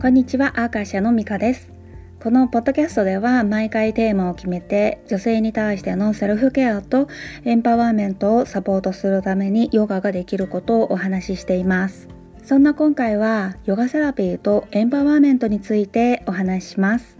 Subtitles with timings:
[0.00, 1.72] こんにちは、アーカーシアのミカです。
[2.22, 7.08] このポッドキャストでは毎回テーマを決めて女性に対してのセルフケアと
[7.44, 12.06] エンパワーメントをサポートするためにヨガができることをお話ししています。
[12.44, 17.18] そんな今回はヨガセラピーとエンパワーメントについてお話しします。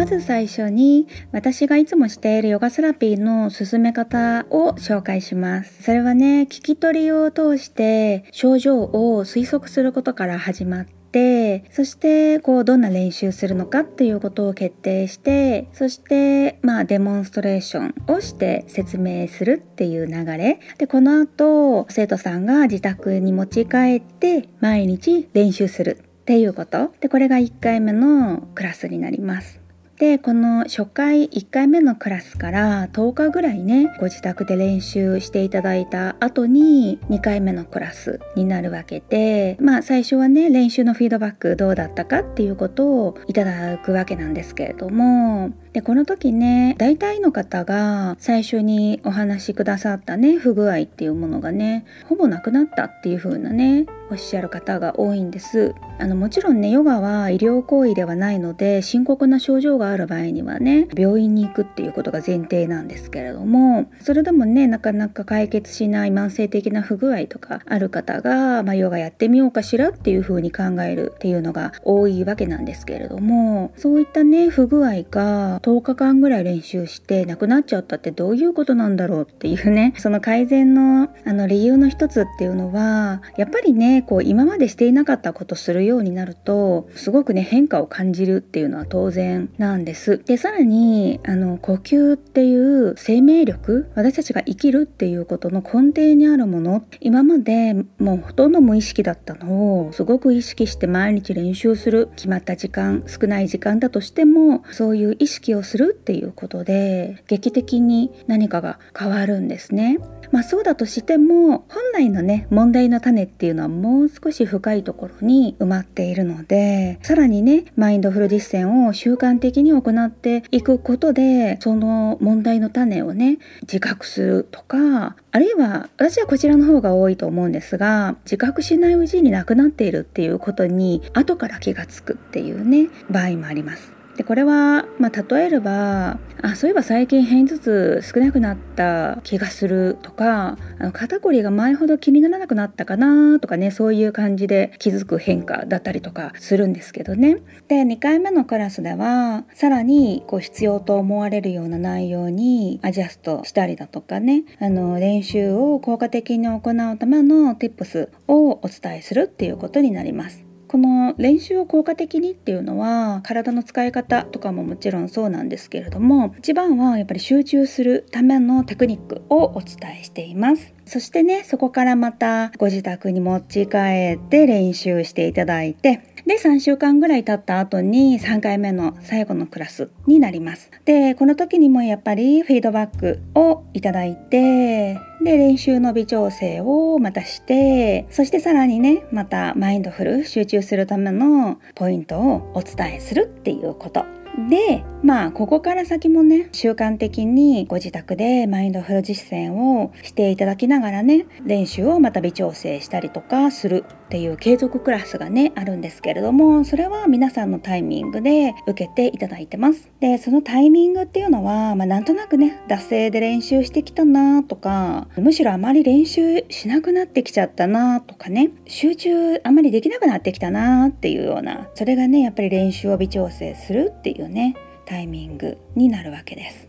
[0.00, 5.82] まず最初に私がいつもしているヨガセラピーの進め方を紹介します。
[5.82, 20.60] それはね、聞き取りを通して症状を推測することから始まってそしてこうどんな練習するのかっていうことを決定してそしてまあデモンストレーションをして説明するっていう流れ。
[20.78, 26.90] でこの後生徒さんが自宅に持ち帰って毎日練習するっていうこと。
[27.00, 29.60] でこれが1回目のクラスになります。
[30.00, 55.72] でこの初回1回目のクラスから10日ぐらいねご自宅で練習していただいた後に2回目のクラスになるわけでまあ最初はね練習のフィードバックどうだったかっていうことをいただくわけなんですけれどもでこの時ね大体の方が最初にお話しくださったね不具合っていうものがねほぼなくなったっていう風なねおっしゃる方が多いんです。
[56.00, 90.20] あのもちろんねヨガは医療行為ではないので深刻な症状がある場合にはね病院に行くっていうことが前提なんですけれどもそれでもねなかなか解決しない慢性的な不具合とかある方が、まあ、ヨガやってみようかしらっていう風に考えるっていうのが多いわけなんですけれどもそういったね不具合が10日間ぐらい練習してなくなっちゃったってどういうことなんだろうっていうね その改善のあの理由の一つっていうのはやっぱりねこう今までしていなかったことするようになるとすごくね変化を感じるっていうのは当然なんです。
[90.24, 109.98] でさらにあの呼吸っていう生命力私たちが生きるっていうことの根底にあるもの今までもうほとんど無意識だったのをすごく意識して毎日練習する決まった時間少ない時間だとしてもそういう意識をするっていうことで劇的に何かが変わるんですね。
[110.32, 133.99] まあそうだとしても本来のね問題の種っていうのはもう少し深いところに埋まっているのでさらにねマインドフル実践を習慣的に行っていくことでその問題の種をね自覚するとかあるいは私はこちらの方が多いと思うんですが自覚しないうちになくなっているっていうことに後から気がつくっていうね場合もあります。
[134.20, 147.38] でこれは、まあ、例えればあそういえば最近片頭痛少なくなった気がするとかあの肩こりが前ほど気にならなくなったかなとかねそういう感じで気づく変化だったりとかするんですけどね。
[147.68, 160.49] で2回目のクラスではさらにこう必要と思われるような内容にアジャストしたりだとかねあの練習を効果的に行うための Tips をお伝えするっていうことになります。
[160.70, 170.72] この練習を効果的にっていうのは体の使い方とかももちろんそうなんですけれども一番はやっぱり集中するためのテクニックをお伝えしています。
[170.86, 180.70] そしてねそこからまたご自宅に持ち帰って練習していただいてで3週間ぐらい経った後に3回目の最後のクラスになります。
[180.84, 194.04] でこの時にもやっぱりフィードバックをいただいてで練習の微調整をまたしてそしてさらにねまたマインドフル集中するためのポイントをお伝えするっていうこと。
[194.48, 203.84] でまあここから先もね習慣的にご自宅でマインドフル実践をしていただきながらね練習をまた微調整したりとかする。
[204.10, 209.88] っていう継続クラスがねあるんですけれどもそれは皆さんのタイミングで受けていただいてます。
[210.00, 224.56] でそのタイミングっていうのは、まあ、なんとなくね惰性で練習してきたなとかむしろあまり練習しなくなってきちゃったなとかね集中あまりできなくなってきたなっていうようなそれがねやっぱり練習を微調整するっていうね
[224.86, 226.68] タイミングになるわけです。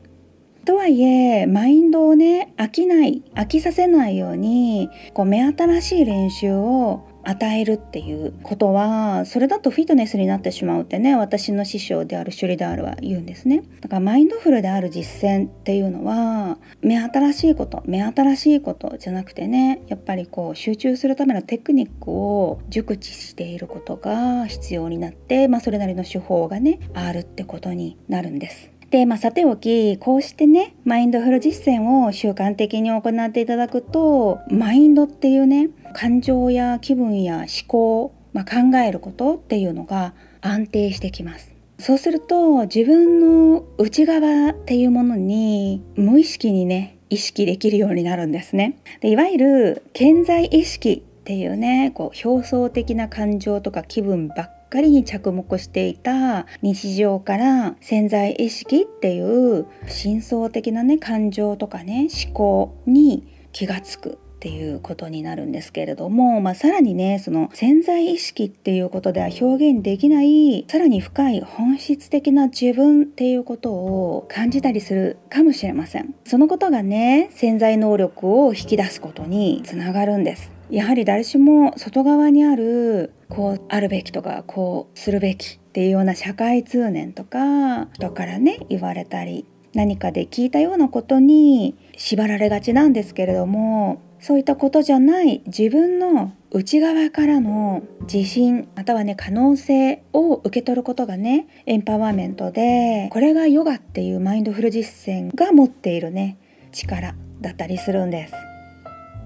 [0.64, 13.64] とはいえマインドをね飽きない飽きさせないようにこう目新しい練習を与えるっていうことはそれだとフィットネスになってしまうってね私の師匠であるシュリダールは言うんですね。
[13.82, 28.71] だからマインドフルである実践っていうのは目新しいこと目新しいことじゃなくてねやっぱりこう集中するためのテクニックを熟知していることが必要になって、まあ、それなりの手法がねあるってことになるんです。
[28.92, 41.52] で、まあ、さておきこうしてねマインドフル実践を習慣的に行っていただくとマインドっていうね感情や気分や思考、まあ、考えることっていうのが安定してきます。
[41.80, 48.78] そうすると自分の内側っていうものに無意識にね意識できるようになるんですね。
[49.00, 76.16] でいわゆる健在意識っていうねこう表層的な感情とか気分ばっかりに着目していた日常から潜在意識っていう深層的なね感情とかね思考に気がつくっていうことになるんですけれども、まあ、さらにねその潜在意識っていうことでは表現できないさらに深い本質的な自分っていうことを感じたりするかもしれません。
[76.26, 80.61] そのことがね潜在能力を引き出すことにつながるんです。
[80.72, 106.38] やはり誰しも外側にあるこうあるべきとかこうするべきっていうような社会通念とか人からね言われたり何かで聞いたようなことに縛られがちなんですけれどもそういったことじゃない自分の内側からの自信またはね可能性を受け取ることがねエンパワーメントでこれがヨガっていうマインドフル実践が持っているね
[106.72, 108.51] 力だったりするんです。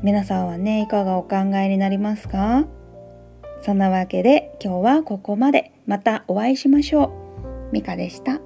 [0.06, 2.68] 皆さんはねいかがお考えになりますか？
[3.64, 5.72] そんなわけで今日はここまで。
[5.88, 7.12] またお会いしましょ
[7.72, 7.74] う。
[7.74, 8.40] ミカでした。